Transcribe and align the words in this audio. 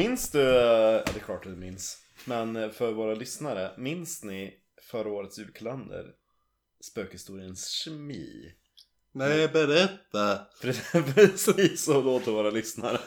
Minns 0.00 0.30
du, 0.30 0.38
ja 0.38 1.02
det 1.12 1.16
är 1.16 1.24
klart 1.24 1.46
att 1.46 1.52
du 1.52 1.58
minns. 1.58 1.98
Men 2.24 2.70
för 2.72 2.92
våra 2.92 3.14
lyssnare, 3.14 3.70
minns 3.76 4.24
ni 4.24 4.54
förra 4.90 5.08
årets 5.08 5.38
julkalender? 5.38 6.04
Spökhistorien 6.84 7.56
Shmi. 7.56 8.52
Nej, 9.12 9.48
berätta. 9.48 10.40
Precis 11.14 11.84
så 11.84 12.02
låter 12.02 12.32
våra 12.32 12.50
lyssnare. 12.50 12.98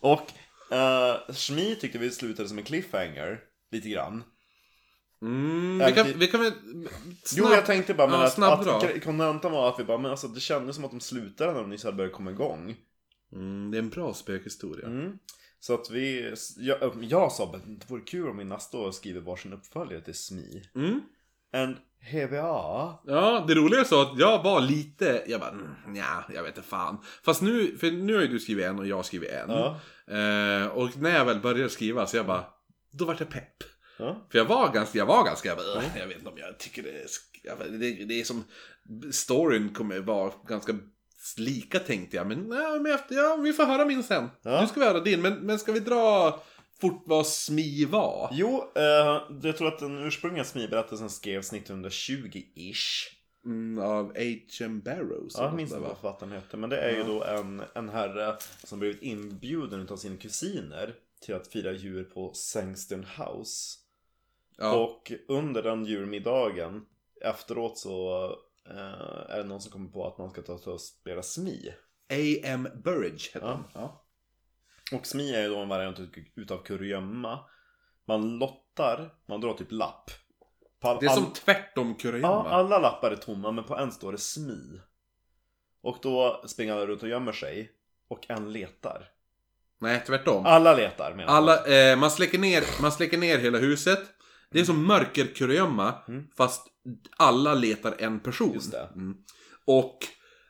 Och 0.00 0.32
uh, 0.72 1.34
Shmi 1.34 1.76
tyckte 1.80 1.98
vi 1.98 2.10
slutade 2.10 2.48
som 2.48 2.58
en 2.58 2.64
cliffhanger. 2.64 3.40
Lite 3.70 3.88
grann. 3.88 4.24
Mm, 5.22 5.78
vi, 5.86 5.92
kan, 5.92 6.18
vi 6.18 6.26
kan 6.26 6.40
väl... 6.40 6.52
Jo, 7.36 7.48
jag 7.50 7.66
tänkte 7.66 7.94
bara 7.94 8.08
men 8.08 8.20
ja, 8.20 8.26
att, 8.26 8.66
att 8.66 9.04
kontentan 9.04 9.52
var 9.52 9.68
att 9.68 9.80
vi 9.80 9.84
bara, 9.84 9.98
men 9.98 10.10
alltså 10.10 10.28
det 10.28 10.40
kändes 10.40 10.76
som 10.76 10.84
att 10.84 10.90
de 10.90 11.00
slutade 11.00 11.52
när 11.52 11.60
de 11.60 11.70
nyss 11.70 11.84
hade 11.84 11.96
börjat 11.96 12.12
komma 12.12 12.30
igång. 12.30 12.76
Mm, 13.32 13.70
det 13.70 13.76
är 13.76 13.82
en 13.82 13.90
bra 13.90 14.14
spökhistoria. 14.14 14.86
Mm. 14.86 15.18
Så 15.66 15.74
att 15.74 15.90
vi, 15.90 16.34
jag, 16.56 16.78
jag 17.00 17.32
sa 17.32 17.44
att 17.44 17.52
det 17.52 17.90
vore 17.90 18.00
kul 18.00 18.28
om 18.28 18.38
vi 18.38 18.44
nästa 18.44 18.78
år 18.78 18.90
skriver 18.90 19.20
varsin 19.20 19.52
uppföljare 19.52 20.00
till 20.00 20.14
SMI. 20.14 20.62
Mm. 20.74 21.00
And 21.52 21.76
here 22.00 22.26
we 22.26 22.42
are. 22.42 22.92
Ja, 23.06 23.44
det 23.48 23.54
roliga 23.54 23.80
är 23.80 23.84
så 23.84 24.02
att 24.02 24.18
jag 24.18 24.42
var 24.42 24.60
lite, 24.60 25.24
jag 25.26 25.40
bara, 25.40 25.50
mm, 25.50 25.96
ja, 25.96 26.24
jag 26.34 26.42
vet 26.42 26.56
inte 26.56 26.68
fan. 26.68 26.98
Fast 27.22 27.42
nu, 27.42 27.76
för 27.76 27.90
nu 27.90 28.14
har 28.14 28.22
ju 28.22 28.28
du 28.28 28.40
skrivit 28.40 28.64
en 28.64 28.78
och 28.78 28.86
jag 28.86 28.96
har 28.96 29.02
skrivit 29.02 29.30
en. 29.30 29.50
Ja. 29.50 29.80
Eh, 30.06 30.66
och 30.66 30.96
när 30.96 31.10
jag 31.16 31.24
väl 31.24 31.40
började 31.40 31.70
skriva 31.70 32.06
så 32.06 32.16
jag 32.16 32.26
bara, 32.26 32.44
då 32.92 33.04
vart 33.04 33.20
jag 33.20 33.30
pepp. 33.30 33.56
Ja. 33.98 34.26
För 34.30 34.38
jag 34.38 34.44
var 34.44 34.72
ganska, 34.72 34.98
jag 34.98 35.06
var 35.06 35.24
ganska, 35.24 35.48
jag, 35.48 35.58
bara, 35.58 35.66
"Ugh, 35.66 35.98
jag 35.98 36.06
vet 36.06 36.18
inte 36.18 36.30
om 36.30 36.38
jag 36.38 36.58
tycker 36.58 36.82
det 36.82 36.90
är, 36.90 37.78
det, 37.78 38.04
det 38.04 38.20
är 38.20 38.24
som, 38.24 38.44
storyn 39.12 39.74
kommer 39.74 40.00
vara 40.00 40.32
ganska 40.48 40.72
lika 41.38 41.78
tänkte 41.78 42.16
jag. 42.16 42.26
Men, 42.26 42.50
ja, 42.52 42.78
men 42.80 42.92
efter, 42.92 43.14
ja, 43.14 43.36
vi 43.36 43.52
får 43.52 43.64
höra 43.64 43.84
min 43.84 44.02
sen. 44.02 44.30
Ja. 44.42 44.60
Nu 44.60 44.66
ska 44.66 44.80
vi 44.80 44.86
höra 44.86 45.00
din, 45.00 45.22
men, 45.22 45.34
men 45.34 45.58
ska 45.58 45.72
vi 45.72 45.80
dra 45.80 46.40
fort 46.80 47.02
vad 47.06 47.26
SMI 47.26 47.84
var? 47.84 48.28
Jo, 48.32 48.72
eh, 48.74 49.22
jag 49.42 49.56
tror 49.56 49.68
att 49.68 49.78
den 49.78 49.98
ursprungliga 49.98 50.44
SMI-berättelsen 50.44 51.10
skrevs 51.10 51.52
1920-ish. 51.52 53.10
Mm, 53.44 53.84
av 53.84 54.04
H.M. 54.06 54.80
Barrows. 54.84 55.34
Ja, 55.38 55.44
jag 55.44 55.54
minns 55.54 55.70
inte 55.70 55.82
va? 55.82 55.88
vad 55.88 55.98
författaren 55.98 56.32
hette. 56.32 56.56
Men 56.56 56.70
det 56.70 56.78
är 56.78 56.90
ju 56.90 56.98
Ja. 56.98 57.04
då 57.06 57.24
en, 57.24 57.62
en 57.74 57.88
herre 57.88 58.36
som 58.64 58.78
blivit 58.78 59.02
inbjuden 59.02 59.88
av 59.90 59.96
sina 59.96 60.16
kusiner 60.16 60.94
till 61.20 61.34
att 61.34 61.48
fira 61.48 61.72
jul 61.72 62.04
på 62.04 62.32
Sangstern 62.34 63.06
House. 63.18 63.78
Ja. 64.58 64.72
Och 64.76 65.12
under 65.28 65.62
den 65.62 65.84
julmiddagen 65.84 66.82
efteråt 67.20 67.78
så 67.78 68.28
eh, 68.70 69.30
är 69.34 69.36
det 69.36 69.44
någon 69.44 69.60
som 69.60 69.72
kommer 69.72 69.90
på 69.90 70.06
att 70.06 70.18
man 70.18 70.30
ska 70.30 70.42
ta 70.42 70.52
och 70.70 70.80
spela 70.80 71.22
SMI. 71.22 71.74
A.M. 72.10 72.68
Burridge 72.84 73.30
hette 73.34 73.46
Ja. 73.46 73.64
Ja. 73.74 74.04
Och 74.92 75.06
SMI 75.06 75.34
är 75.34 75.42
ju 75.42 75.48
då 75.48 75.58
en 75.58 75.68
variant 75.68 76.00
ut- 76.00 76.32
utav 76.34 76.62
kurragömma. 76.62 77.38
Man 78.04 78.38
lottar, 78.38 79.14
man 79.26 79.40
drar 79.40 79.52
typ 79.54 79.72
lapp. 79.72 80.10
All- 80.82 80.98
Det 81.00 81.06
är 81.06 81.10
som 81.10 81.32
tvärtom 81.32 81.88
Ja, 81.88 81.94
kurragömma. 82.02 82.50
alla 82.50 82.78
lappar 82.78 83.10
är 83.10 83.16
tomma 83.16 83.52
men 83.52 83.64
på 83.64 83.76
en 83.76 83.92
står 83.92 84.12
det 84.12 84.18
SMI. 84.18 84.80
Och 85.82 85.98
då 86.02 86.42
springer 86.46 86.72
alla 86.72 86.86
runt 86.86 87.02
och 87.02 87.08
gömmer 87.08 87.32
sig. 87.32 87.72
Och 88.08 88.30
en 88.30 88.52
letar. 88.52 89.08
Nej, 89.78 90.02
tvärtom. 90.06 90.46
Alla 90.46 90.74
letar 90.74 91.14
menar. 91.14 91.32
Alla, 91.34 91.66
eh, 91.66 91.96
man, 91.98 92.10
släcker 92.10 92.38
ner, 92.38 92.64
man 92.82 92.92
släcker 92.92 93.18
ner 93.18 93.38
hela 93.38 93.58
huset. 93.58 94.00
Det 94.50 94.60
är 94.60 94.64
som 94.64 94.86
mörkerkurragömma, 94.86 95.94
Mm. 96.08 96.26
fast 96.36 96.66
alla 97.16 97.54
letar 97.54 97.96
en 97.98 98.20
person. 98.20 98.60
Mm. 98.94 99.14
Och 99.66 99.98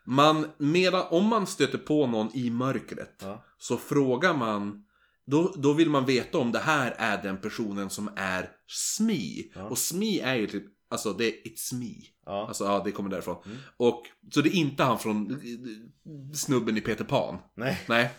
man, 0.07 0.47
medan, 0.59 1.07
om 1.11 1.27
man 1.27 1.47
stöter 1.47 1.79
på 1.79 2.07
någon 2.07 2.31
i 2.35 2.51
mörkret, 2.51 3.21
Ja. 3.23 3.45
så 3.59 3.77
frågar 3.77 4.35
man 4.35 4.85
då, 5.27 5.55
då 5.57 5.73
vill 5.73 5.91
man 5.91 6.07
veta 6.07 6.39
om 6.39 6.53
det 6.53 6.59
här 6.59 6.95
är 6.99 7.23
den 7.23 7.41
personen 7.41 7.91
som 7.91 8.11
är 8.17 8.51
SMI. 8.67 9.53
Ja. 9.55 9.63
Och 9.63 9.79
SMI 9.79 10.21
är 10.21 10.35
ju 10.35 10.47
typ, 10.47 10.65
alltså 10.89 11.13
det 11.13 11.25
är 11.27 11.33
It's 11.51 11.75
Me. 11.75 11.95
Ja. 12.27 12.47
Alltså 12.49 12.65
ja, 12.65 12.83
det 12.85 12.93
kommer 12.93 13.11
därifrån. 13.11 13.43
Mm. 13.47 13.59
Och, 13.77 14.03
så 14.31 14.41
det 14.41 14.49
är 14.49 14.55
inte 14.55 14.83
han 14.83 14.99
från 14.99 15.31
eh, 15.31 16.35
snubben 16.35 16.77
i 16.77 16.81
Peter 16.81 17.05
Pan. 17.05 17.39
Nej. 17.55 17.85
Nej, 17.89 18.11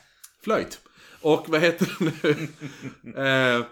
flöjt. 0.44 0.82
Och 1.22 1.50
vad 1.50 1.62
heter 1.62 1.97
det 2.00 2.14
nu? 2.24 2.47
eh, 3.24 3.66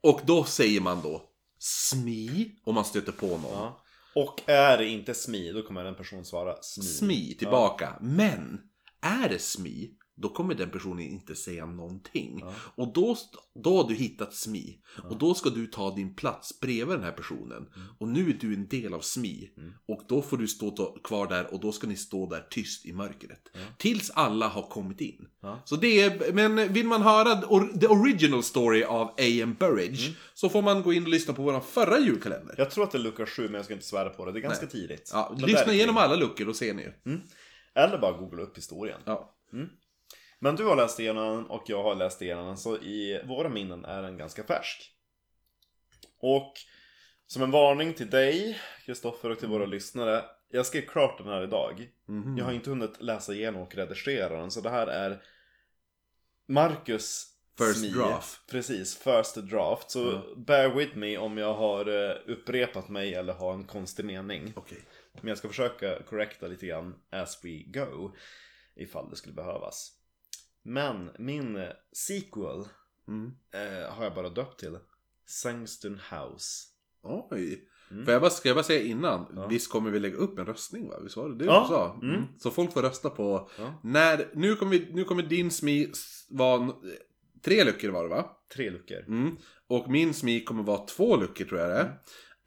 och 0.00 0.20
då 0.26 0.44
säger 0.44 0.80
man 0.80 1.02
då 1.02 1.22
SMI 1.66 2.50
om 2.64 2.74
man 2.74 2.84
stöter 2.84 3.12
på 3.12 3.26
någon. 3.26 3.52
Ja. 3.52 3.82
Och 4.14 4.42
är 4.46 4.78
det 4.78 4.88
inte 4.88 5.14
SMI, 5.14 5.52
då 5.52 5.62
kommer 5.62 5.84
en 5.84 5.94
person 5.94 6.24
svara 6.24 6.56
SMI. 6.62 6.84
SMI 6.84 7.34
tillbaka. 7.38 7.98
Men 8.00 8.60
är 9.00 9.28
det 9.28 9.38
SMI, 9.38 9.90
då 10.16 10.28
kommer 10.28 10.54
den 10.54 10.70
personen 10.70 11.00
inte 11.00 11.34
säga 11.34 11.66
någonting. 11.66 12.38
Ja. 12.42 12.54
Och 12.74 12.92
då, 12.92 13.16
då 13.64 13.76
har 13.76 13.88
du 13.88 13.94
hittat 13.94 14.34
SMI. 14.34 14.78
Och 15.10 15.18
då 15.18 15.34
ska 15.34 15.50
du 15.50 15.66
ta 15.66 15.94
din 15.94 16.14
plats 16.14 16.60
bredvid 16.60 16.96
den 16.96 17.04
här 17.04 17.12
personen. 17.12 17.56
Mm. 17.76 17.88
Och 17.98 18.08
nu 18.08 18.30
är 18.30 18.34
du 18.40 18.54
en 18.54 18.68
del 18.68 18.94
av 18.94 19.00
SMI. 19.00 19.50
Och 19.88 20.02
då 20.08 20.22
får 20.22 20.36
du 20.36 20.48
stå 20.48 20.98
kvar 21.04 21.28
där 21.28 21.54
och 21.54 21.60
då 21.60 21.72
ska 21.72 21.86
ni 21.86 21.96
stå 21.96 22.28
där 22.28 22.46
tyst 22.50 22.86
i 22.86 22.92
mörkret. 22.92 23.40
Tills 23.78 24.10
alla 24.10 24.48
har 24.48 24.62
kommit 24.62 25.00
in. 25.00 25.28
Ja. 25.40 25.62
Så 25.64 25.76
det 25.76 26.00
är, 26.00 26.32
men 26.32 26.72
vill 26.72 26.86
man 26.86 27.02
höra 27.02 27.34
the 27.40 27.46
or- 27.46 27.80
the 27.80 27.86
original 27.86 28.42
story 28.42 28.82
av 28.84 29.06
A.M. 29.08 29.56
Burridge 29.58 30.16
så 30.34 30.48
får 30.48 30.62
man 30.62 30.82
gå 30.82 30.92
in 30.92 31.02
och 31.02 31.08
lyssna 31.08 31.34
på 31.34 31.42
vår 31.42 31.60
förra 31.60 31.98
julkalender. 31.98 32.54
Jag 32.58 32.70
tror 32.70 32.84
att 32.84 32.90
det 32.90 32.98
är 32.98 33.02
lucka 33.02 33.26
7 33.26 33.42
men 33.42 33.54
jag 33.54 33.64
ska 33.64 33.74
inte 33.74 33.86
svära 33.86 34.10
på 34.10 34.24
det. 34.24 34.32
Det 34.32 34.38
är 34.38 34.40
ganska 34.42 34.66
tidigt. 34.66 35.10
Ja, 35.12 35.28
Men 35.32 35.40
där 35.40 35.48
lyssna 35.48 35.72
igenom 35.72 35.96
alla 35.96 36.14
luckor 36.14 36.48
och 36.48 36.56
ser 36.56 36.74
ni 36.74 36.82
ju. 36.82 37.20
Eller 37.74 37.98
bara 37.98 38.12
googla 38.18 38.42
upp 38.42 38.56
historien. 38.56 39.00
Ja. 39.04 39.32
Men 40.38 40.56
du 40.56 40.64
har 40.64 40.76
läst 40.76 41.00
igenom 41.00 41.36
den 41.36 41.46
och 41.46 41.62
jag 41.66 41.82
har 41.82 41.94
läst 41.94 42.22
igenom 42.22 42.46
den 42.46 42.56
så 42.56 42.76
i 42.76 43.22
våra 43.24 43.48
minnen 43.48 43.84
är 43.84 44.02
den 44.02 44.16
ganska 44.18 44.44
färsk. 44.44 44.92
Och 46.18 46.52
som 47.26 47.42
en 47.42 47.50
varning 47.50 47.94
till 47.94 48.10
dig, 48.10 48.60
Kristoffer 48.84 49.30
och 49.30 49.38
till 49.38 49.48
våra 49.48 49.66
lyssnare. 49.66 50.24
Jag 50.48 50.66
skrev 50.66 50.82
klart 50.82 51.18
den 51.18 51.26
här 51.28 51.42
idag. 51.44 51.88
Mhm. 52.06 52.38
Jag 52.38 52.44
har 52.44 52.52
inte 52.52 52.70
hunnit 52.70 53.02
läsa 53.02 53.34
igenom 53.34 53.62
och 53.62 53.74
redigera 53.74 54.40
den 54.40 54.50
så 54.50 54.60
det 54.60 54.70
här 54.70 54.86
är 54.86 55.22
Marcus 56.48 57.32
First 57.58 57.78
Smie. 57.78 57.92
draft. 57.94 58.40
Precis, 58.50 58.96
first 58.98 59.34
draft. 59.36 59.90
Så 59.90 60.00
Ja. 60.12 60.34
bear 60.36 60.68
with 60.74 60.96
me 60.96 61.18
om 61.18 61.38
jag 61.38 61.54
har 61.54 61.86
eh, 62.10 62.16
upprepat 62.26 62.88
mig 62.88 63.14
eller 63.14 63.32
har 63.32 63.54
en 63.54 63.64
konstig 63.64 64.04
mening. 64.04 64.52
Okej. 64.56 64.78
Men 65.12 65.28
jag 65.28 65.38
ska 65.38 65.48
försöka 65.48 66.02
correcta 66.02 66.46
lite 66.46 66.66
grann 66.66 66.94
as 67.10 67.44
we 67.44 67.62
go. 67.66 68.14
Ifall 68.76 69.10
det 69.10 69.16
skulle 69.16 69.34
behövas. 69.34 69.92
Men 70.66 71.10
min 71.18 71.56
eh, 71.56 71.68
sequel 71.92 72.64
Mm. 73.08 73.26
eh, 73.54 73.92
har 73.94 74.04
jag 74.04 74.14
bara 74.14 74.28
döpt 74.28 74.60
till 74.60 74.78
Sangstern 75.26 76.00
House. 76.10 76.66
Oj. 77.02 77.68
Mm. 77.90 78.04
Får 78.04 78.12
jag 78.12 78.22
bara, 78.22 78.30
ska 78.30 78.48
jag 78.48 78.56
bara 78.56 78.64
säga 78.64 78.82
innan? 78.82 79.32
Ja. 79.36 79.46
Visst 79.46 79.70
kommer 79.70 79.90
vi 79.90 80.00
lägga 80.00 80.16
upp 80.16 80.38
en 80.38 80.46
röstning 80.46 80.88
va? 80.88 81.00
Visst 81.02 81.16
var 81.16 81.28
det 81.28 81.36
det 81.38 81.44
Ja. 81.44 81.60
du 81.62 81.68
sa? 81.68 82.06
Mm. 82.14 82.22
Så 82.38 82.50
folk 82.50 82.72
får 82.72 82.82
rösta 82.82 83.10
på 83.10 83.50
Ja. 83.58 83.80
när, 83.82 84.30
nu 84.34 84.54
kommer, 84.56 84.72
vi, 84.72 84.88
nu 84.92 85.04
kommer 85.04 85.22
din 85.22 85.50
SMI 85.50 85.92
vara 86.28 86.62
n- 86.62 86.72
tre 87.44 87.64
luckor 87.64 87.88
var 87.88 88.02
det 88.02 88.08
va? 88.08 88.30
Tre 88.54 88.70
luckor. 88.70 88.98
Mm. 89.08 89.36
Och 89.66 89.90
min 89.90 90.14
SMI 90.14 90.44
kommer 90.44 90.62
vara 90.62 90.86
två 90.86 91.16
luckor 91.16 91.44
tror 91.44 91.60
jag 91.60 91.70
det 91.70 91.92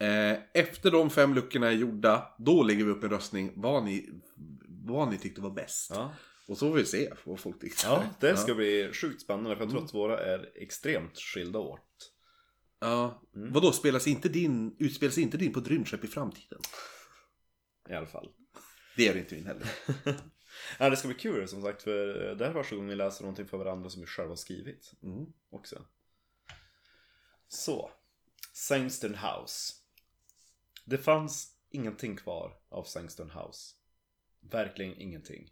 är. 0.06 0.32
Eh, 0.34 0.38
efter 0.54 0.92
de 0.92 1.10
fem 1.10 1.34
luckorna 1.34 1.68
är 1.68 1.72
gjorda, 1.72 2.36
då 2.40 2.64
lägger 2.64 2.86
vi 2.86 2.92
upp 2.92 3.04
en 3.04 3.10
röstning 3.10 3.52
vad 3.56 3.84
ni, 3.84 4.10
vad 4.68 5.10
ni 5.12 5.18
tyckte 5.18 5.42
var 5.42 5.52
bäst. 5.52 5.92
Ja. 5.96 6.14
Och 6.50 6.58
så 6.58 6.70
får 6.70 6.78
vi 6.78 6.86
se 6.86 7.14
vad 7.24 7.40
folk 7.40 7.62
tyckte. 7.62 7.88
ja, 7.88 8.10
det 8.20 8.38
ska 8.38 8.56
bli 8.56 8.94
sjukt 8.94 9.22
spännande 9.22 9.56
för 9.56 9.64
jag 9.64 9.72
tror 9.72 9.84
att 9.84 9.94
våra 9.94 10.20
är 10.20 10.52
extremt 10.56 11.18
skilda 11.18 11.60
åt. 11.60 12.14
Ja. 12.80 13.22
Mm. 13.36 13.54
Vadå, 13.54 13.72
spelas 13.72 14.08
inte 14.08 14.30
din, 14.30 14.76
utspelas 14.80 15.18
inte 15.18 15.38
din 15.38 15.54
på 15.54 15.60
ett 15.60 15.68
rymdskepp 15.68 16.04
i 16.04 16.08
framtiden? 16.08 16.60
I 17.90 17.94
alla 17.94 18.08
fall. 18.08 18.30
Det 18.96 19.04
gör 19.04 19.18
inte 19.18 19.36
min 19.36 19.46
heller. 19.46 19.68
Ja, 20.80 20.90
det 20.90 20.98
ska 20.98 21.08
bli 21.08 21.18
kul 21.18 21.48
som 21.48 21.62
sagt 21.62 21.82
för 21.82 22.08
det 22.36 22.46
här 22.46 22.52
är 22.52 22.54
första 22.54 22.76
gången 22.76 22.90
vi 22.90 22.96
läser 22.96 23.24
någonting 23.24 23.48
för 23.48 23.58
varandra 23.58 23.90
som 23.90 24.02
vi 24.02 24.08
själva 24.08 24.32
har 24.32 24.36
skrivit. 24.36 24.94
Mm. 25.04 25.26
också. 25.50 25.86
Så. 27.48 27.92
Sangstern 28.54 29.16
House. 29.16 29.74
Det 30.86 30.98
fanns 30.98 31.58
ingenting 31.70 32.16
kvar 32.16 32.54
av 32.70 32.84
Sangstern 32.84 33.30
House. 33.30 33.76
Verkligen 34.40 35.02
ingenting. 35.02 35.50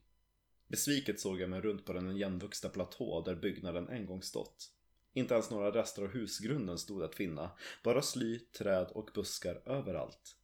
Besviket 0.68 1.20
såg 1.20 1.42
jag 1.42 1.50
mig 1.50 1.62
runt 1.62 1.86
på 1.86 1.94
den 1.94 2.12
igenvuxna 2.12 2.70
platå 2.70 3.22
där 3.22 3.36
byggnaden 3.36 3.90
en 3.90 4.06
gång 4.06 4.22
stått. 4.22 4.74
Inte 5.14 5.34
ens 5.34 5.50
några 5.50 5.72
rester 5.72 6.02
av 6.02 6.08
husgrunden 6.08 6.78
stod 6.78 7.04
att 7.04 7.16
finna. 7.16 7.52
Bara 7.84 8.02
sly, 8.02 8.40
träd 8.40 8.88
och 8.92 9.10
buskar 9.14 9.62
överallt. 9.66 10.38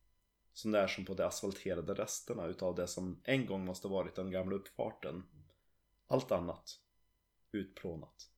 Som 0.54 0.72
det 0.72 0.80
är 0.80 0.88
som 0.88 1.06
på 1.06 1.14
de 1.14 1.24
asfalterade 1.24 1.94
resterna 1.94 2.48
utav 2.48 2.76
det 2.76 2.88
som 2.88 3.22
en 3.24 3.46
gång 3.46 3.66
måste 3.66 3.88
varit 3.88 4.16
den 4.16 4.32
gamla 4.32 4.56
uppfarten. 4.56 5.24
Allt 6.08 6.32
annat. 6.32 6.80
Utplånat. 7.52 8.30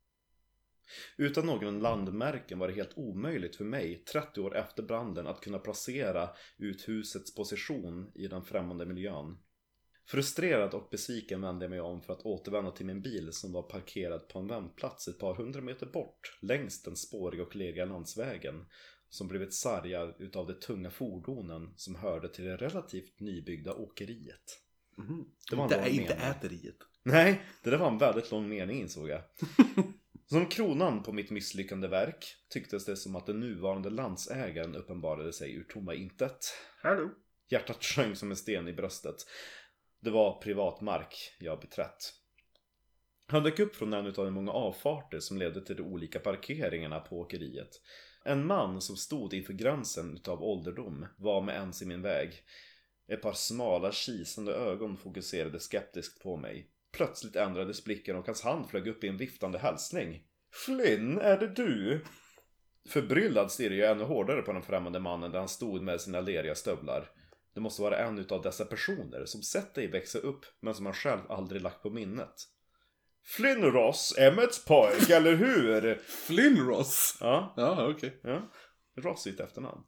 Utan 1.17 1.45
någon 1.45 1.79
landmärken 1.79 2.59
var 2.59 2.67
det 2.67 2.73
helt 2.73 2.97
omöjligt 2.97 3.55
för 3.55 3.65
mig, 3.65 4.03
30 4.11 4.41
år 4.41 4.55
efter 4.55 4.83
branden, 4.83 5.27
att 5.27 5.41
kunna 5.41 5.59
placera 5.59 6.29
ut 6.57 6.88
husets 6.88 7.35
position 7.35 8.11
i 8.15 8.27
den 8.27 8.43
främmande 8.43 8.85
miljön. 8.85 9.38
Frustrerad 10.07 10.73
och 10.73 10.87
besviken 10.91 11.41
vände 11.41 11.65
jag 11.65 11.69
mig 11.69 11.81
om 11.81 12.01
för 12.01 12.13
att 12.13 12.25
återvända 12.25 12.71
till 12.71 12.85
min 12.85 13.01
bil 13.01 13.33
som 13.33 13.51
var 13.53 13.63
parkerad 13.63 14.27
på 14.27 14.39
en 14.39 14.47
vändplats 14.47 15.07
ett 15.07 15.19
par 15.19 15.35
hundra 15.35 15.61
meter 15.61 15.85
bort 15.85 16.37
längs 16.41 16.83
den 16.83 16.95
spåriga 16.95 17.43
och 17.43 17.55
leriga 17.55 17.85
landsvägen 17.85 18.65
som 19.09 19.27
blivit 19.27 19.53
sargad 19.53 20.15
utav 20.19 20.47
de 20.47 20.53
tunga 20.53 20.89
fordonen 20.91 21.73
som 21.75 21.95
hörde 21.95 22.29
till 22.29 22.45
det 22.45 22.57
relativt 22.57 23.19
nybyggda 23.19 23.73
åkeriet. 23.73 24.61
Det 25.49 25.55
var 25.55 25.63
en 25.63 25.69
Inte, 25.71 25.77
lång 25.77 25.87
inte 25.87 26.15
mening. 26.15 26.29
äteriet. 26.29 26.75
Nej, 27.03 27.41
det 27.63 27.69
där 27.69 27.77
var 27.77 27.87
en 27.91 27.97
väldigt 27.97 28.31
lång 28.31 28.49
mening 28.49 28.81
insåg 28.81 29.09
jag. 29.09 29.21
Som 30.29 30.45
kronan 30.45 31.03
på 31.03 31.11
mitt 31.13 31.31
misslyckande 31.31 31.87
verk 31.87 32.25
tycktes 32.49 32.85
det 32.85 32.95
som 32.97 33.15
att 33.15 33.25
den 33.25 33.39
nuvarande 33.39 33.89
landsägaren 33.89 34.75
uppenbarade 34.75 35.33
sig 35.33 35.53
ur 35.55 35.63
tomma 35.63 35.93
intet. 35.93 36.37
Hallå. 36.81 37.09
Hjärtat 37.49 37.83
sjönk 37.83 38.17
som 38.17 38.31
en 38.31 38.37
sten 38.37 38.67
i 38.67 38.73
bröstet. 38.73 39.15
Det 40.05 40.11
var 40.11 40.41
privat 40.41 40.81
mark 40.81 41.35
jag 41.39 41.59
beträtt. 41.59 42.13
Han 43.27 43.43
dök 43.43 43.59
upp 43.59 43.75
från 43.75 43.93
en 43.93 44.05
av 44.05 44.13
de 44.13 44.33
många 44.33 44.51
avfarter 44.51 45.19
som 45.19 45.37
ledde 45.37 45.65
till 45.65 45.75
de 45.75 45.83
olika 45.83 46.19
parkeringarna 46.19 46.99
på 46.99 47.19
åkeriet. 47.19 47.81
En 48.25 48.47
man 48.47 48.81
som 48.81 48.97
stod 48.97 49.33
inför 49.33 49.53
gränsen 49.53 50.13
utav 50.13 50.43
ålderdom 50.43 51.05
var 51.17 51.41
med 51.41 51.55
ens 51.55 51.81
i 51.81 51.85
min 51.85 52.01
väg. 52.01 52.43
Ett 53.07 53.21
par 53.21 53.33
smala 53.33 53.91
kisande 53.91 54.53
ögon 54.53 54.97
fokuserade 54.97 55.59
skeptiskt 55.59 56.23
på 56.23 56.37
mig. 56.37 56.69
Plötsligt 56.91 57.35
ändrades 57.35 57.83
blicken 57.83 58.15
och 58.15 58.25
hans 58.25 58.43
hand 58.43 58.69
flög 58.69 58.87
upp 58.87 59.03
i 59.03 59.07
en 59.07 59.17
viftande 59.17 59.57
hälsning. 59.57 60.23
Flynn, 60.65 61.17
är 61.17 61.37
det 61.37 61.47
du? 61.47 62.05
Förbryllad 62.89 63.51
stirrade 63.51 63.75
jag 63.75 63.91
ännu 63.91 64.03
hårdare 64.03 64.41
på 64.41 64.53
den 64.53 64.63
främmande 64.63 64.99
mannen 64.99 65.31
där 65.31 65.39
han 65.39 65.49
stod 65.49 65.81
med 65.81 66.01
sina 66.01 66.21
leriga 66.21 66.55
stövlar. 66.55 67.11
Det 67.55 67.61
måste 67.61 67.81
vara 67.81 67.97
en 67.97 68.19
utav 68.19 68.41
dessa 68.41 68.65
personer 68.65 69.25
som 69.25 69.41
sett 69.41 69.73
dig 69.75 69.87
växa 69.87 70.19
upp 70.19 70.45
men 70.61 70.75
som 70.75 70.85
han 70.85 70.95
själv 70.95 71.21
aldrig 71.29 71.61
lagt 71.61 71.83
på 71.83 71.89
minnet. 71.89 72.33
Flynn 73.23 73.61
Ross, 73.63 74.15
Emmets 74.17 74.65
pojk, 74.65 75.09
eller 75.09 75.35
hur? 75.35 75.95
Flynn 76.07 76.67
Ross. 76.67 77.17
Ja, 77.19 77.53
Ja, 77.57 77.87
okej. 77.89 78.19
ja. 78.23 78.41
Ross 78.97 79.27
är 79.27 79.31
ett 79.31 79.39
efternamn. 79.39 79.81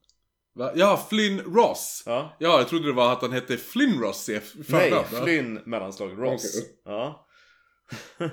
Va? 0.53 0.71
Ja, 0.75 1.05
Flynn 1.09 1.39
Ross. 1.41 2.03
Ja. 2.05 2.35
Ja, 2.39 2.57
jag 2.59 2.67
trodde 2.67 2.87
det 2.87 2.93
var 2.93 3.13
att 3.13 3.21
han 3.21 3.31
hette 3.31 3.57
Flynn 3.57 3.99
Ross 4.01 4.29
i 4.29 4.41
Nej. 4.69 4.93
Flynn 5.23 5.61
mellanslag 5.65 6.11
Ross. 6.21 6.55
Okej. 6.57 6.79
Ja. 6.85 7.27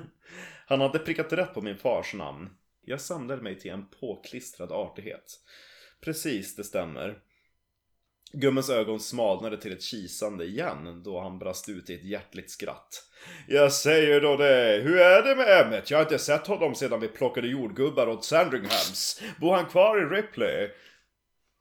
Han 0.67 0.81
hade 0.81 0.99
prickat 0.99 1.33
rätt 1.33 1.55
på 1.55 1.63
min 1.63 1.77
fars 1.79 2.15
namn. 2.15 2.51
Jag 2.81 3.01
samlade 3.01 3.43
mig 3.43 3.61
till 3.61 3.71
en 3.71 3.87
påklistrad 4.01 4.73
artighet. 4.73 5.41
Precis, 6.01 6.57
det 6.57 6.65
stämmer. 6.65 7.19
Gummens 8.35 8.71
ögon 8.71 9.01
smalnade 9.01 9.57
till 9.57 9.73
ett 9.73 9.83
kisande 9.83 10.45
igen 10.45 11.03
då 11.05 11.21
han 11.21 11.39
brast 11.39 11.69
ut 11.69 11.91
i 11.91 11.95
ett 11.95 12.05
hjärtligt 12.05 12.51
skratt. 12.51 13.03
Jag 13.49 13.73
säger 13.73 14.21
då 14.21 14.37
det, 14.37 14.81
hur 14.85 14.99
är 14.99 15.23
det 15.23 15.37
med 15.37 15.61
Emmet? 15.61 15.91
Jag 15.91 15.99
har 15.99 16.03
inte 16.03 16.19
sett 16.19 16.47
honom 16.47 16.75
sedan 16.75 17.01
vi 17.01 17.09
plockade 17.09 17.49
jordgubbar 17.49 18.07
åt 18.07 18.25
Sandringhams. 18.25 19.23
Bor 19.41 19.53
han 19.53 19.67
kvar 19.67 20.03
i 20.03 20.17
Ripley? 20.17 20.71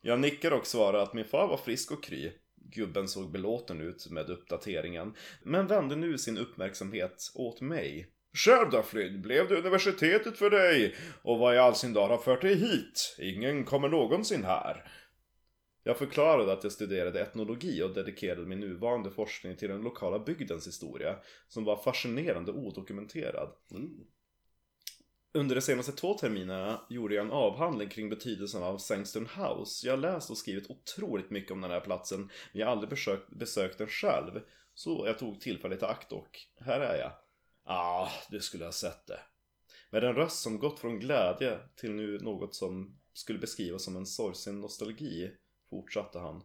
Jag 0.01 0.19
nickar 0.19 0.51
och 0.51 0.67
svarar 0.67 0.99
att 0.99 1.13
min 1.13 1.25
far 1.25 1.47
var 1.47 1.57
frisk 1.57 1.91
och 1.91 2.03
kry. 2.03 2.31
Gubben 2.75 3.07
såg 3.07 3.31
belåten 3.31 3.81
ut 3.81 4.07
med 4.09 4.29
uppdateringen, 4.29 5.13
men 5.43 5.67
vände 5.67 5.95
nu 5.95 6.17
sin 6.17 6.37
uppmärksamhet 6.37 7.31
åt 7.35 7.61
mig. 7.61 8.07
Själv 8.37 8.69
då 8.69 8.83
Flynn, 8.83 9.21
blev 9.21 9.47
det 9.47 9.55
universitetet 9.55 10.37
för 10.37 10.49
dig? 10.49 10.95
Och 11.23 11.39
vad 11.39 11.55
i 11.55 11.57
all 11.57 11.75
sin 11.75 11.93
dar 11.93 12.09
har 12.09 12.17
fört 12.17 12.41
dig 12.41 12.55
hit? 12.55 13.17
Ingen 13.19 13.63
kommer 13.63 13.89
någonsin 13.89 14.43
här. 14.43 14.83
Jag 15.83 15.97
förklarade 15.97 16.53
att 16.53 16.63
jag 16.63 16.71
studerade 16.71 17.21
etnologi 17.21 17.83
och 17.83 17.93
dedikerade 17.93 18.45
min 18.45 18.59
nuvarande 18.59 19.11
forskning 19.11 19.57
till 19.57 19.69
den 19.69 19.81
lokala 19.81 20.19
bygdens 20.19 20.67
historia, 20.67 21.19
som 21.47 21.63
var 21.63 21.77
fascinerande 21.77 22.51
odokumenterad. 22.51 23.49
Under 25.33 25.55
de 25.55 25.61
senaste 25.61 25.91
två 25.91 26.13
terminerna 26.13 26.81
gjorde 26.89 27.15
jag 27.15 27.25
en 27.25 27.31
avhandling 27.31 27.89
kring 27.89 28.09
betydelsen 28.09 28.63
av 28.63 28.77
Sangston 28.77 29.27
House. 29.35 29.87
Jag 29.87 29.93
har 29.93 29.97
läst 29.97 30.29
och 30.29 30.37
skrivit 30.37 30.69
otroligt 30.69 31.29
mycket 31.29 31.51
om 31.51 31.61
den 31.61 31.71
här 31.71 31.79
platsen, 31.79 32.19
men 32.19 32.59
jag 32.59 32.67
har 32.67 32.71
aldrig 32.71 32.89
besökt, 32.89 33.29
besökt 33.29 33.77
den 33.77 33.87
själv. 33.87 34.41
Så 34.73 35.03
jag 35.07 35.19
tog 35.19 35.41
tillfället 35.41 35.81
i 35.81 35.85
akt 35.85 36.11
och 36.11 36.39
här 36.59 36.79
är 36.79 36.99
jag. 36.99 37.11
Ah, 37.63 38.09
du 38.29 38.39
skulle 38.39 38.65
ha 38.65 38.71
sett 38.71 39.07
det. 39.07 39.19
Med 39.91 40.03
en 40.03 40.15
röst 40.15 40.41
som 40.41 40.59
gått 40.59 40.79
från 40.79 40.99
glädje 40.99 41.59
till 41.75 41.91
nu 41.91 42.19
något 42.19 42.55
som 42.55 42.99
skulle 43.13 43.39
beskrivas 43.39 43.83
som 43.83 43.95
en 43.95 44.05
sorgsen 44.05 44.61
nostalgi 44.61 45.31
fortsatte 45.73 46.19
han. 46.19 46.43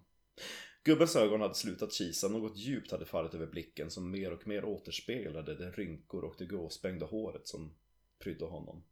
Gubbens 0.84 1.16
ögon 1.16 1.40
hade 1.40 1.54
slutat 1.54 1.92
kisa, 1.92 2.28
något 2.28 2.56
djupt 2.56 2.90
hade 2.90 3.06
fallit 3.06 3.34
över 3.34 3.46
blicken 3.46 3.90
som 3.90 4.10
mer 4.10 4.32
och 4.32 4.46
mer 4.46 4.64
återspeglade 4.64 5.54
de 5.54 5.70
rynkor 5.72 6.24
och 6.24 6.34
det 6.38 6.46
gråspängda 6.46 7.06
håret 7.06 7.48
som 7.48 7.74
prydde 8.18 8.44
honom. 8.44 8.84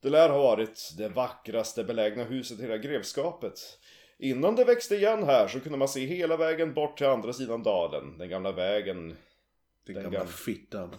Det 0.00 0.10
lär 0.10 0.28
ha 0.28 0.38
varit 0.38 0.78
det 0.98 1.08
vackraste 1.08 1.84
belägna 1.84 2.24
huset 2.24 2.58
i 2.58 2.62
hela 2.62 2.78
grevskapet. 2.78 3.58
Innan 4.18 4.56
det 4.56 4.64
växte 4.64 4.94
igen 4.96 5.22
här 5.22 5.48
så 5.48 5.60
kunde 5.60 5.78
man 5.78 5.88
se 5.88 6.06
hela 6.06 6.36
vägen 6.36 6.74
bort 6.74 6.98
till 6.98 7.06
andra 7.06 7.32
sidan 7.32 7.62
dalen. 7.62 8.18
Den 8.18 8.28
gamla 8.28 8.52
vägen... 8.52 9.08
Den 9.08 9.16
Den 9.94 10.02
gamla 10.02 10.18
gamla- 10.18 10.32
fittan. 10.32 10.94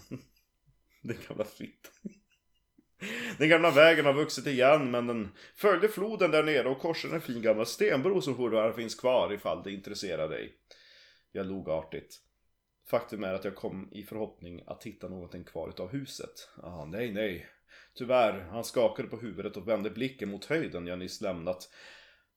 Den 1.02 1.18
gamla 1.28 1.44
fitt. 1.46 1.92
Den 3.38 3.50
gamla 3.50 3.72
vägen 3.72 4.06
har 4.06 4.14
vuxit 4.14 4.48
igen 4.48 4.92
men 4.92 5.08
den 5.08 5.32
följde 5.56 5.88
floden 5.88 6.32
där 6.32 6.44
nere 6.44 6.70
och 6.70 6.80
korsade 6.80 7.16
en 7.16 7.22
fin 7.22 7.42
gammal 7.42 7.66
stenbro 7.66 8.22
som 8.22 8.36
fortfarande 8.36 8.76
finns 8.76 8.96
kvar 8.96 9.34
ifall 9.34 9.64
det 9.64 9.72
intresserar 9.72 10.30
dig. 10.30 10.54
Jag 11.32 11.46
log 11.46 11.70
artigt. 11.70 12.22
Faktum 12.90 13.24
är 13.24 13.34
att 13.34 13.44
jag 13.44 13.56
kom 13.56 13.90
i 13.92 14.04
förhoppning 14.04 14.64
att 14.68 14.84
hitta 14.84 15.08
någonting 15.08 15.44
kvar 15.44 15.70
utav 15.70 15.92
huset. 15.92 16.50
Ah, 16.64 16.86
nej, 16.86 17.12
nej. 17.12 17.48
Tyvärr, 17.98 18.48
han 18.52 18.64
skakade 18.64 19.08
på 19.08 19.18
huvudet 19.18 19.58
och 19.58 19.68
vände 19.68 19.90
blicken 19.90 20.30
mot 20.30 20.46
höjden 20.46 20.88
jag 20.88 21.00
nyss 21.00 21.22
lämnat. 21.22 21.70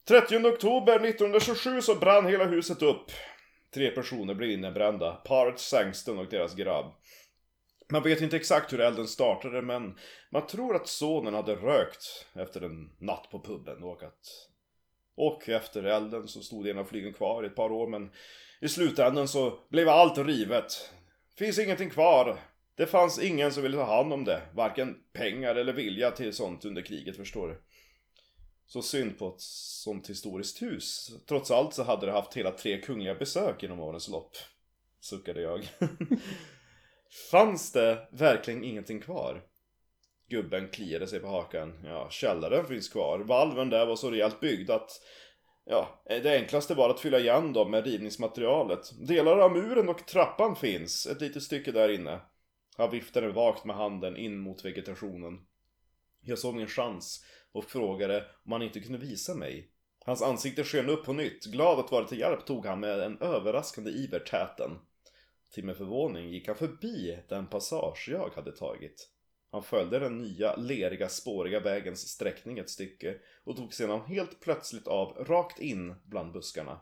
30 0.09 0.37
oktober 0.37 0.95
1927 0.95 1.81
så 1.81 1.95
brann 1.95 2.27
hela 2.27 2.45
huset 2.45 2.83
upp. 2.83 3.11
Tre 3.75 3.91
personer 3.91 4.35
blev 4.35 4.51
innebrända. 4.51 5.13
Paret 5.13 5.59
Sangston 5.59 6.19
och 6.19 6.29
deras 6.31 6.55
grabb. 6.55 6.95
Man 7.93 8.03
vet 8.03 8.21
inte 8.21 8.37
exakt 8.37 8.73
hur 8.73 8.81
elden 8.81 9.09
startade 9.09 9.63
men 9.63 9.99
man 10.31 10.47
tror 10.47 10.77
att 10.77 10.89
sonen 10.89 11.35
hade 11.35 11.55
rökt 11.55 12.27
efter 12.35 12.61
en 12.61 12.91
natt 12.99 13.29
på 13.31 13.41
puben 13.41 13.83
och 13.83 14.03
att... 14.03 14.49
Och 15.15 15.49
efter 15.49 15.83
elden 15.83 16.29
så 16.29 16.41
stod 16.41 16.69
ena 16.69 16.85
flygen 16.85 17.13
kvar 17.13 17.45
i 17.45 17.47
ett 17.47 17.57
par 17.57 17.73
år 17.73 17.87
men 17.87 18.11
i 18.61 18.69
slutändan 18.69 19.29
så 19.29 19.59
blev 19.69 19.89
allt 19.89 20.19
rivet. 20.19 20.93
Finns 21.39 21.59
ingenting 21.59 21.91
kvar. 21.91 22.39
Det 22.75 22.87
fanns 22.87 23.19
ingen 23.19 23.53
som 23.53 23.63
ville 23.63 23.77
ta 23.77 23.85
hand 23.85 24.13
om 24.13 24.25
det. 24.25 24.43
Varken 24.55 24.97
pengar 25.13 25.55
eller 25.55 25.73
vilja 25.73 26.11
till 26.11 26.33
sånt 26.33 26.65
under 26.65 26.83
kriget 26.83 27.17
förstår 27.17 27.49
du. 27.49 27.63
Så 28.67 28.83
synd 28.83 29.19
på 29.19 29.29
ett 29.29 29.41
sånt 29.41 30.11
historiskt 30.11 30.63
hus. 30.63 31.11
Trots 31.29 31.51
allt 31.51 31.75
så 31.75 31.83
hade 31.83 32.07
det 32.07 32.13
haft 32.13 32.35
hela 32.35 32.51
tre 32.51 32.81
kungliga 32.81 33.15
besök 33.15 33.63
genom 33.63 33.81
årens 33.81 34.09
lopp. 34.09 34.37
Suckade 35.01 35.41
jag. 35.41 35.69
Fanns 37.31 37.73
det 37.73 38.09
verkligen 38.13 38.65
ingenting 38.65 39.01
kvar? 39.01 39.43
Gubben 40.29 40.69
kliade 40.69 41.07
sig 41.07 41.21
på 41.21 41.29
hakan. 41.29 41.85
Ja, 41.85 42.09
källaren 42.11 42.67
finns 42.67 42.89
kvar. 42.89 43.19
Valven 43.19 43.71
där 43.71 43.87
var 43.87 43.97
så 43.97 44.11
rejält 44.11 44.41
byggd 44.41 44.71
att 44.71 44.91
Ja, 45.71 46.03
det 46.05 46.37
enklaste 46.37 46.75
var 46.75 46.91
att 46.91 47.01
fylla 47.01 47.19
igen 47.19 47.53
dem 47.53 47.71
med 47.71 47.85
rivningsmaterialet. 47.85 49.07
Delar 49.09 49.39
av 49.39 49.53
muren 49.53 49.89
och 49.89 50.07
trappan 50.07 50.57
finns, 50.57 51.07
ett 51.07 51.21
litet 51.21 51.43
stycke 51.43 51.73
där 51.73 51.89
inne. 51.89 52.21
Han 52.77 52.91
viftade 52.91 53.33
vagt 53.33 53.65
med 53.65 53.77
handen 53.77 54.17
in 54.17 54.39
mot 54.39 54.65
vegetationen. 54.65 55.39
Jag 56.21 56.39
såg 56.39 56.55
min 56.55 56.67
chans 56.67 57.25
och 57.53 57.65
frågade 57.65 58.25
om 58.45 58.53
han 58.53 58.63
inte 58.63 58.81
kunde 58.81 58.99
visa 58.99 59.35
mig. 59.35 59.71
Hans 60.05 60.23
ansikte 60.23 60.65
sken 60.65 60.89
upp 60.89 61.05
på 61.05 61.13
nytt. 61.13 61.45
Glad 61.45 61.79
att 61.79 61.93
vara 61.93 62.05
till 62.05 62.19
hjälp 62.19 62.47
tog 62.47 62.67
han 62.67 62.81
med 62.81 63.01
en 63.01 63.19
överraskande 63.19 63.91
iver 63.91 64.19
täten. 64.19 64.71
Till 65.53 65.65
min 65.65 65.75
förvåning 65.75 66.29
gick 66.29 66.47
han 66.47 66.57
förbi 66.57 67.19
den 67.29 67.47
passage 67.47 68.09
jag 68.09 68.31
hade 68.35 68.53
tagit. 68.53 69.09
Han 69.51 69.63
följde 69.63 69.99
den 69.99 70.19
nya, 70.19 70.57
leriga, 70.57 71.09
spåriga 71.09 71.61
vägens 71.61 72.09
sträckning 72.09 72.59
ett 72.59 72.71
stycke 72.71 73.17
och 73.45 73.57
tog 73.57 73.75
sedan 73.75 74.01
helt 74.01 74.41
plötsligt 74.41 74.87
av 74.87 75.25
rakt 75.25 75.61
in 75.61 75.95
bland 76.05 76.33
buskarna. 76.33 76.81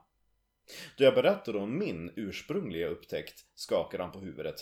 Då 0.97 1.05
jag 1.05 1.15
berättade 1.15 1.59
om 1.59 1.79
min 1.79 2.13
ursprungliga 2.17 2.89
upptäckt 2.89 3.45
skakade 3.55 4.03
han 4.03 4.13
på 4.13 4.19
huvudet. 4.19 4.55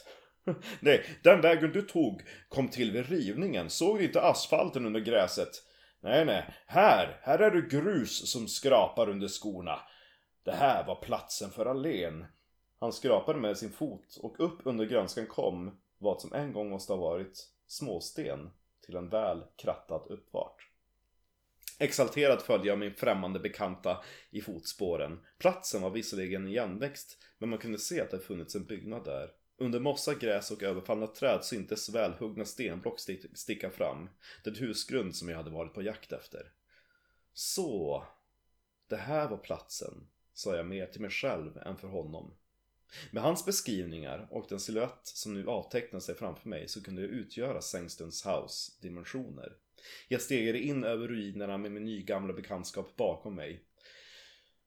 Nej, 0.81 1.05
den 1.23 1.41
vägen 1.41 1.73
du 1.73 1.83
tog 1.83 2.23
kom 2.49 2.69
till 2.69 2.93
vid 2.93 3.09
rivningen. 3.09 3.71
Såg 3.71 3.99
du 3.99 4.05
inte 4.05 4.23
asfalten 4.23 4.87
under 4.87 5.01
gräset? 5.01 5.51
Nej, 6.01 6.25
nej. 6.25 6.45
Här, 6.67 7.21
här 7.23 7.39
är 7.39 7.51
det 7.51 7.69
grus 7.69 8.31
som 8.31 8.49
skrapar 8.49 9.09
under 9.09 9.29
skorna. 9.29 9.81
Det 10.45 10.53
här 10.53 10.87
var 10.87 11.03
platsen 11.03 11.51
för 11.51 11.67
allén. 11.67 12.25
Han 12.85 12.93
skrapade 12.93 13.39
med 13.39 13.59
sin 13.59 13.71
fot 13.71 14.17
och 14.23 14.41
upp 14.41 14.59
under 14.65 14.85
grönskan 14.85 15.27
kom 15.27 15.81
vad 15.99 16.21
som 16.21 16.33
en 16.33 16.53
gång 16.53 16.71
måste 16.71 16.93
ha 16.93 17.01
varit 17.01 17.49
småsten 17.67 18.51
till 18.81 18.97
en 18.97 19.09
väl 19.09 19.45
krattad 19.57 20.07
uppfart. 20.09 20.69
Exalterat 21.79 22.43
följde 22.43 22.69
jag 22.69 22.79
min 22.79 22.95
främmande 22.95 23.41
bekanta 23.41 24.05
i 24.31 24.41
fotspåren. 24.41 25.21
Platsen 25.39 25.83
var 25.83 25.91
visserligen 25.91 26.49
igenväxt, 26.49 27.19
men 27.39 27.49
man 27.49 27.59
kunde 27.59 27.79
se 27.79 28.01
att 28.01 28.11
det 28.11 28.19
funnits 28.19 28.55
en 28.55 28.65
byggnad 28.65 29.05
där. 29.05 29.31
Under 29.57 29.81
mossa, 29.81 30.15
gräs 30.15 30.51
och 30.51 30.63
överfallna 30.63 31.07
träd 31.07 31.45
syntes 31.45 31.95
välhuggna 31.95 32.45
stenblock 32.45 33.01
sticka 33.35 33.71
fram. 33.71 34.09
Den 34.45 34.55
husgrund 34.55 35.17
som 35.17 35.29
jag 35.29 35.37
hade 35.37 35.51
varit 35.51 35.75
på 35.75 35.83
jakt 35.83 36.13
efter. 36.13 36.53
Så, 37.33 38.05
det 38.89 38.97
här 38.97 39.29
var 39.29 39.39
platsen, 39.39 40.07
sa 40.35 40.57
jag 40.57 40.67
mer 40.67 40.87
till 40.87 41.01
mig 41.01 41.11
själv 41.11 41.59
än 41.59 41.77
för 41.77 41.89
honom. 41.89 42.35
Med 43.11 43.23
hans 43.23 43.47
beskrivningar 43.47 44.29
och 44.31 44.47
den 44.49 44.61
silhuett 44.61 45.01
som 45.03 45.35
nu 45.35 45.49
avtecknade 45.49 46.05
sig 46.05 46.15
framför 46.15 46.49
mig 46.49 46.69
så 46.69 46.83
kunde 46.83 47.03
jag 47.03 47.11
utgöra 47.11 47.61
Sengstens 47.61 48.27
House 48.27 48.73
dimensioner. 48.83 49.53
Jag 50.09 50.21
stegade 50.21 50.59
in 50.59 50.85
över 50.85 51.09
ruinerna 51.09 51.59
med 51.59 51.73
min 51.73 51.85
nygamla 51.85 52.33
bekantskap 52.33 52.97
bakom 52.97 53.35
mig. 53.35 53.65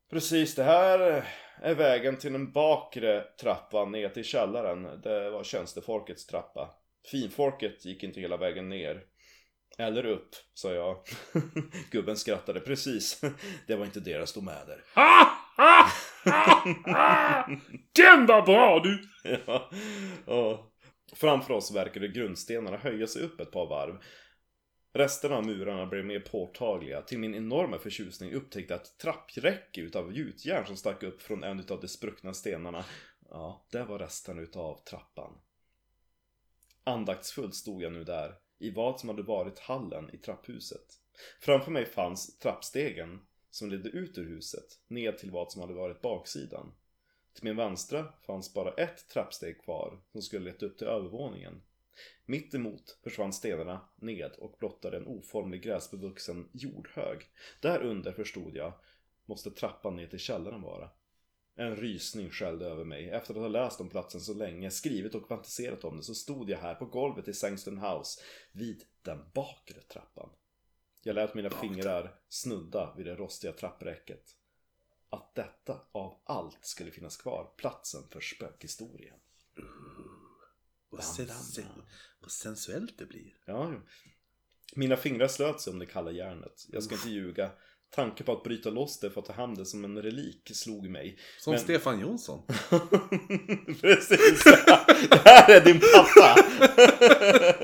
Precis, 0.10 0.56
det 0.56 0.64
här 0.64 1.26
är 1.62 1.76
vägen 1.76 2.18
till 2.18 2.34
den 2.34 2.52
bakre 2.52 3.24
trappan 3.42 3.92
ner 3.92 4.10
till 4.10 4.24
källaren. 4.24 5.02
Det 5.02 5.30
var 5.30 5.44
tjänstefolkets 5.44 6.26
trappa. 6.26 6.76
Finfolket 7.12 7.86
gick 7.86 8.04
inte 8.04 8.22
hela 8.22 8.38
vägen 8.38 8.70
ner. 8.70 9.04
Eller 9.78 10.06
upp, 10.06 10.36
sa 10.54 10.74
jag. 10.74 10.98
Gubben 11.92 12.18
skrattade. 12.18 12.60
Precis, 12.60 13.22
det 13.68 13.76
var 13.76 13.86
inte 13.86 14.00
deras 14.00 14.34
domäner. 14.34 14.84
Den 17.96 18.26
var 18.26 18.46
bra 18.46 18.80
du! 18.80 19.02
ja, 19.46 19.70
Och 20.26 20.74
Framför 21.14 21.54
oss 21.54 21.76
verkade 21.76 22.08
grundstenarna 22.08 22.78
höja 22.78 23.08
sig 23.08 23.22
upp 23.22 23.40
ett 23.40 23.52
par 23.52 23.70
varv. 23.70 23.98
Resterna 24.94 25.36
av 25.36 25.46
murarna 25.46 25.86
blev 25.86 26.06
mer 26.06 26.20
påtagliga. 26.20 27.02
Till 27.02 27.20
min 27.20 27.36
enorma 27.36 27.80
förtjusning 27.80 28.34
upptäckte 28.34 28.74
jag 28.74 28.82
ett 28.82 28.98
trappräcke 28.98 29.82
utav 29.82 30.14
gjutjärn 30.14 30.66
som 30.66 30.78
stack 30.78 31.04
upp 31.04 31.22
från 31.22 31.44
en 31.44 31.60
utav 31.60 31.82
de 31.82 31.88
spruckna 31.88 32.34
stenarna. 32.34 32.86
Ja, 33.30 33.68
det 33.72 33.84
var 33.84 34.00
resten 34.00 34.40
utav 34.40 34.84
trappan. 34.90 35.38
Andaktsfullt 36.84 37.56
stod 37.56 37.82
jag 37.82 37.94
nu 37.94 38.04
där, 38.04 38.36
i 38.60 38.72
vad 38.72 39.00
som 39.00 39.10
hade 39.10 39.24
varit 39.24 39.60
hallen 39.60 40.10
i 40.14 40.18
trapphuset. 40.18 40.86
Framför 41.40 41.72
mig 41.72 41.86
fanns 41.86 42.40
trappstegen 42.40 43.20
som 43.58 43.70
ledde 43.70 43.90
ut 43.90 44.18
ur 44.18 44.26
huset, 44.26 44.80
ned 44.88 45.18
till 45.18 45.32
vad 45.32 45.52
som 45.52 45.62
hade 45.62 45.74
varit 45.74 46.02
baksidan. 46.02 46.74
Till 47.34 47.44
min 47.44 47.56
vänstra 47.56 48.14
fanns 48.22 48.54
bara 48.54 48.74
ett 48.74 49.08
trappsteg 49.10 49.62
kvar 49.62 50.00
som 50.12 50.22
skulle 50.22 50.46
leta 50.46 50.66
upp 50.66 50.78
till 50.78 50.88
övervåningen. 50.88 51.62
Mitt 52.26 52.54
emot 52.54 52.98
försvann 53.04 53.34
stenarna 53.34 53.90
ned 53.96 54.32
och 54.38 54.56
blottade 54.60 54.98
en 54.98 55.08
oformlig 55.08 55.62
gräsbevuxen 55.62 56.50
jordhög. 56.52 57.22
Där 57.62 57.82
under 57.82 58.12
förstod 58.12 58.56
jag 58.56 58.74
måste 59.26 59.52
trappan 59.52 59.96
ner 59.96 60.08
till 60.08 60.20
källaren 60.20 60.62
vara. 60.62 60.90
En 61.56 61.76
rysning 61.76 62.30
skällde 62.30 62.66
över 62.66 62.84
mig. 62.84 63.10
Efter 63.10 63.34
att 63.34 63.40
ha 63.40 63.48
läst 63.48 63.82
om 63.82 63.90
platsen 63.90 64.22
så 64.22 64.34
länge, 64.34 64.72
skrivit 64.72 65.16
och 65.16 65.28
fantiserat 65.28 65.84
om 65.84 65.98
det, 65.98 66.04
så 66.04 66.16
stod 66.16 66.50
jag 66.50 66.58
här 66.58 66.76
på 66.76 66.86
golvet 66.86 67.28
i 67.28 67.34
Sangston 67.34 67.78
House 67.78 68.22
vid 68.52 68.84
den 69.02 69.20
bakre 69.34 69.82
trappan. 69.82 70.30
Jag 71.08 71.14
lät 71.14 71.34
mina 71.34 71.50
fingrar 71.50 72.16
snudda 72.30 72.94
vid 72.98 73.06
det 73.06 73.16
rostiga 73.16 73.52
trappräcket. 73.54 74.24
Att 75.10 75.36
detta 75.36 75.82
av 75.92 76.22
allt 76.26 76.66
skulle 76.66 76.92
finnas 76.92 77.18
kvar, 77.18 77.54
platsen 77.58 78.02
för 78.12 78.20
spökhistorien. 78.22 79.16
Vad, 80.90 81.04
sen- 81.04 81.66
vad 82.20 82.32
sensuellt 82.32 82.98
det 82.98 83.06
blir. 83.06 83.34
Ja, 83.46 83.72
jo. 83.74 83.82
Mina 84.76 84.98
fingrar 84.98 85.28
slöt 85.28 85.62
sig 85.62 85.74
om 85.74 85.80
det 85.80 85.86
kalla 85.86 86.12
järnet. 86.12 86.66
Jag 86.68 86.84
ska 86.84 86.96
inte 86.96 87.10
ljuga. 87.10 87.52
Tanken 87.90 88.26
på 88.26 88.32
att 88.32 88.44
bryta 88.44 88.70
loss 88.70 89.00
det 89.00 89.10
för 89.12 89.22
att 89.22 89.28
ta 89.28 89.34
hand 89.34 89.58
det 89.58 89.66
som 89.66 89.84
en 89.86 90.02
relik 90.02 90.52
slog 90.54 90.90
mig. 90.90 91.20
Som 91.40 91.52
Men- 91.52 91.60
Stefan 91.60 92.00
Jonsson. 92.00 92.42
Precis! 93.82 94.44
Det 95.10 95.22
här 95.26 95.52
är 95.56 95.66
din 95.66 95.80
pappa! 95.80 96.36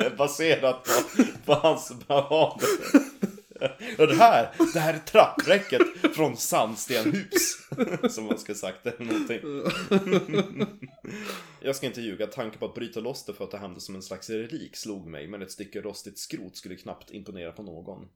Baserat 0.17 0.83
på, 0.83 1.23
på 1.45 1.53
hans 1.53 1.93
bravad. 2.07 2.61
Och 3.97 4.07
det 4.07 4.15
här, 4.15 4.51
det 4.73 4.79
här 4.79 4.93
är 4.93 4.99
trappräcket 4.99 5.81
från 6.15 6.37
Sandstenhus. 6.37 7.67
Som 8.09 8.25
man 8.25 8.37
ska 8.37 8.53
sagt 8.53 8.85
eller 8.85 9.05
någonting. 9.05 9.41
Jag 11.61 11.75
ska 11.75 11.85
inte 11.85 12.01
ljuga, 12.01 12.27
tanken 12.27 12.59
på 12.59 12.65
att 12.65 12.75
bryta 12.75 12.99
loss 12.99 13.25
det 13.25 13.33
för 13.33 13.43
att 13.43 13.51
ta 13.51 13.57
hand 13.57 13.75
det 13.75 13.81
som 13.81 13.95
en 13.95 14.01
slags 14.01 14.29
relik 14.29 14.75
slog 14.75 15.07
mig, 15.07 15.27
men 15.27 15.41
ett 15.41 15.51
stycke 15.51 15.81
rostigt 15.81 16.19
skrot 16.19 16.55
skulle 16.55 16.75
knappt 16.75 17.11
imponera 17.11 17.51
på 17.51 17.63
någon. 17.63 18.09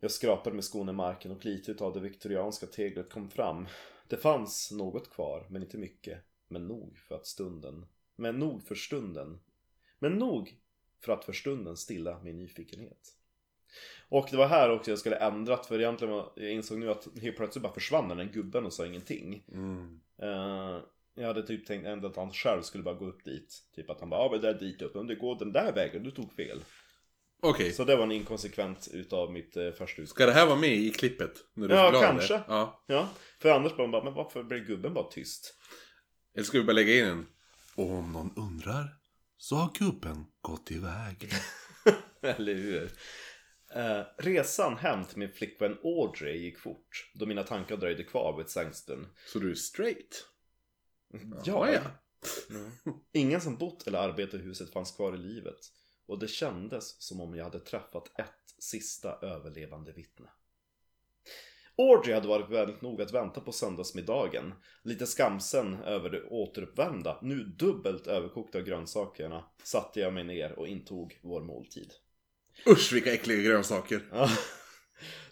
Jag 0.00 0.10
skrapade 0.10 0.54
med 0.54 0.64
skon 0.64 0.88
i 0.88 0.92
marken 0.92 1.30
och 1.30 1.44
lite 1.44 1.84
av 1.84 1.92
det 1.92 2.00
viktorianska 2.00 2.66
teglet 2.66 3.10
kom 3.10 3.30
fram. 3.30 3.68
Det 4.08 4.16
fanns 4.16 4.70
något 4.72 5.10
kvar, 5.10 5.46
men 5.50 5.62
inte 5.62 5.78
mycket. 5.78 6.18
Men 6.48 6.66
nog 6.68 6.98
för 6.98 7.14
att 7.14 7.26
stunden... 7.26 7.86
Men 8.16 8.38
nog 8.38 8.62
för 8.62 8.74
stunden. 8.74 9.40
Men 9.98 10.12
nog 10.12 10.56
för 11.04 11.12
att 11.12 11.24
för 11.24 11.32
stunden 11.32 11.76
stilla 11.76 12.22
min 12.22 12.36
nyfikenhet. 12.36 13.16
Och 14.08 14.28
det 14.30 14.36
var 14.36 14.46
här 14.46 14.70
också 14.70 14.90
jag 14.90 14.98
skulle 14.98 15.16
ändrat, 15.16 15.66
för 15.66 15.80
egentligen 15.80 16.14
var, 16.14 16.32
jag 16.36 16.50
insåg 16.50 16.78
nu 16.78 16.90
att 16.90 17.08
helt 17.22 17.36
plötsligt 17.36 17.62
bara 17.62 17.72
försvann 17.72 18.08
den 18.08 18.18
där 18.18 18.24
gubben 18.24 18.66
och 18.66 18.72
sa 18.72 18.86
ingenting. 18.86 19.44
Mm. 19.52 20.00
Eh, 20.22 20.80
jag 21.14 21.26
hade 21.26 21.42
typ 21.42 21.66
tänkt 21.66 21.86
ändå 21.86 22.08
att 22.08 22.16
han 22.16 22.32
själv 22.32 22.62
skulle 22.62 22.84
bara 22.84 22.94
gå 22.94 23.06
upp 23.06 23.24
dit. 23.24 23.62
Typ 23.76 23.90
att 23.90 24.00
han 24.00 24.10
bara, 24.10 24.20
ja 24.24 24.30
men 24.32 24.40
det 24.40 24.48
är 24.48 24.54
dit 24.54 24.82
upp, 24.82 24.94
men 24.94 25.06
du 25.06 25.16
går 25.16 25.38
den 25.38 25.52
där 25.52 25.72
vägen, 25.72 26.02
du 26.02 26.10
tog 26.10 26.32
fel. 26.32 26.64
Okej, 27.44 27.72
Så 27.72 27.84
det 27.84 27.96
var 27.96 28.02
en 28.04 28.12
inkonsekvent 28.12 28.88
utav 28.92 29.32
mitt 29.32 29.56
eh, 29.56 29.70
första 29.70 30.02
utskott. 30.02 30.16
ska 30.16 30.26
det 30.26 30.32
här 30.32 30.46
vara 30.46 30.58
med 30.58 30.72
i 30.72 30.90
klippet? 30.90 31.32
När 31.54 31.68
du 31.68 31.74
Ja, 31.74 32.00
kanske. 32.02 32.34
Det? 32.34 32.42
Ja. 32.48 32.84
Ja, 32.86 33.08
för 33.38 33.50
annars 33.50 33.76
bara, 33.76 33.88
bara, 33.88 34.04
men 34.04 34.14
varför 34.14 34.42
blir 34.42 34.58
gubben 34.58 34.94
bara 34.94 35.04
tyst? 35.10 35.54
Eller 36.34 36.44
ska 36.44 36.58
vi 36.58 36.64
bara 36.64 36.72
lägga 36.72 36.94
in 36.98 37.04
en? 37.04 37.26
Och 37.76 37.90
om 37.90 38.12
någon 38.12 38.34
undrar 38.36 38.88
så 39.36 39.56
har 39.56 39.70
gubben 39.78 40.24
gått 40.40 40.70
iväg. 40.70 41.32
Eller 42.22 42.54
hur? 42.54 42.90
Eh, 43.74 44.02
resan 44.16 44.76
hem 44.76 45.04
till 45.04 45.18
min 45.18 45.32
flickvän 45.32 45.78
Audrey 45.84 46.36
gick 46.36 46.58
fort, 46.58 47.10
då 47.14 47.26
mina 47.26 47.42
tankar 47.42 47.76
dröjde 47.76 48.04
kvar 48.04 48.36
vid 48.36 48.48
Sangston. 48.48 49.06
Så 49.26 49.38
du 49.38 49.50
är 49.50 49.54
straight? 49.54 50.26
Ja, 51.44 51.72
ja. 51.72 51.80
Mm. 52.50 52.70
Ingen 53.12 53.40
som 53.40 53.56
bott 53.56 53.86
eller 53.86 53.98
arbetat 53.98 54.40
i 54.40 54.42
huset 54.42 54.72
fanns 54.72 54.96
kvar 54.96 55.14
i 55.14 55.18
livet. 55.18 55.58
Och 56.06 56.18
det 56.18 56.28
kändes 56.28 57.02
som 57.02 57.20
om 57.20 57.34
jag 57.34 57.44
hade 57.44 57.60
träffat 57.60 58.18
ett 58.18 58.54
sista 58.58 59.18
överlevande 59.22 59.92
vittne. 59.92 60.28
Audrey 61.76 62.14
hade 62.14 62.28
varit 62.28 62.50
väldigt 62.50 62.82
nog 62.82 63.02
att 63.02 63.12
vänta 63.12 63.40
på 63.40 63.52
söndagsmiddagen. 63.52 64.54
Lite 64.82 65.06
skamsen 65.06 65.74
över 65.74 66.10
det 66.10 66.22
återuppvärmda, 66.22 67.18
nu 67.22 67.44
dubbelt 67.44 68.06
överkokta 68.06 68.60
grönsakerna, 68.60 69.44
satte 69.62 70.00
jag 70.00 70.14
mig 70.14 70.24
ner 70.24 70.52
och 70.52 70.68
intog 70.68 71.18
vår 71.22 71.40
måltid. 71.40 71.92
Usch 72.66 72.92
vilka 72.92 73.12
äckliga 73.12 73.42
grönsaker. 73.42 74.00
Ja. 74.10 74.28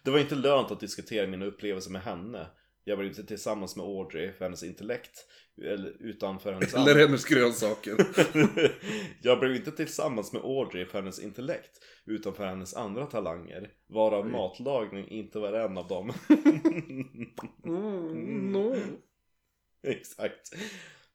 Det 0.02 0.10
var 0.10 0.18
inte 0.18 0.34
lönt 0.34 0.70
att 0.70 0.80
diskutera 0.80 1.26
mina 1.26 1.46
upplevelser 1.46 1.90
med 1.90 2.02
henne. 2.02 2.46
Jag 2.84 2.96
var 2.96 3.04
inte 3.04 3.24
tillsammans 3.24 3.76
med 3.76 3.86
Audrey 3.86 4.32
för 4.32 4.44
hennes 4.44 4.62
intellekt, 4.62 5.26
eller 5.62 5.96
utan 6.00 6.40
för 6.40 6.52
hennes 6.52 6.74
Eller 6.74 6.94
hennes 6.94 7.24
grönsaker. 7.24 7.96
Jag 9.22 9.40
blev 9.40 9.56
inte 9.56 9.70
tillsammans 9.72 10.32
med 10.32 10.42
Audrey 10.42 10.86
för 10.86 10.98
hennes 10.98 11.20
intellekt, 11.20 11.70
utan 12.06 12.34
för 12.34 12.46
hennes 12.46 12.74
andra 12.74 13.06
talanger, 13.06 13.70
varav 13.88 14.26
matlagning 14.26 15.08
inte 15.08 15.38
var 15.38 15.52
en 15.52 15.78
av 15.78 15.88
dem. 15.88 16.12
Mm, 17.64 18.52
no. 18.52 18.76
Exakt. 19.82 20.52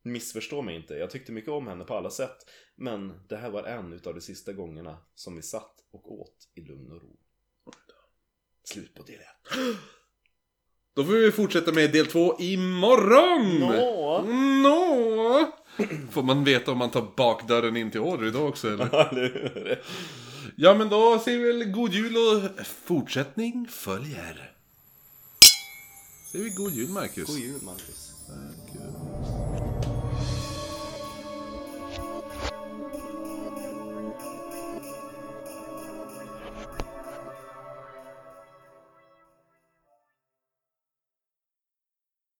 Missförstå 0.06 0.62
mig 0.62 0.76
inte, 0.76 0.94
jag 0.94 1.10
tyckte 1.10 1.32
mycket 1.32 1.52
om 1.52 1.68
henne 1.68 1.84
på 1.84 1.96
alla 1.96 2.10
sätt. 2.10 2.38
Men 2.76 3.28
det 3.30 3.38
här 3.38 3.50
var 3.50 3.64
en 3.64 3.94
utav 3.94 4.14
de 4.14 4.22
sista 4.22 4.54
gångerna 4.54 4.98
som 5.16 5.36
vi 5.36 5.42
satt 5.42 5.74
och 5.92 6.12
åt 6.12 6.36
i 6.56 6.62
lugn 6.62 6.92
och 6.92 7.02
ro. 7.02 7.18
Slut 8.64 8.94
på 8.94 9.04
del 9.04 9.16
1. 9.16 9.22
Då 10.96 11.04
får 11.04 11.14
vi 11.14 11.32
fortsätta 11.32 11.72
med 11.72 11.92
del 11.92 12.06
två 12.06 12.36
imorgon! 12.40 13.60
Nå. 13.60 14.22
Nå! 14.64 15.52
Får 16.12 16.24
man 16.24 16.44
veta 16.44 16.72
om 16.72 16.78
man 16.78 16.92
tar 16.92 17.14
bakdörren 17.18 17.78
in 17.78 17.92
till 17.92 18.02
Audrey 18.02 18.32
då 18.32 18.48
också 18.48 18.74
eller? 18.74 19.82
Ja 20.56 20.74
men 20.74 20.90
då 20.90 21.20
säger 21.20 21.40
vi 21.40 21.48
väl 21.48 21.72
god 21.72 21.94
jul 21.94 22.16
och 22.18 22.66
fortsättning 22.66 23.68
följer. 23.68 24.52
Säger 26.32 26.46
vi 26.46 26.52
god 26.52 26.72
jul 26.72 26.90
Marcus? 26.90 27.28
God 27.28 27.40
jul 27.40 27.62
Marcus. 27.62 28.12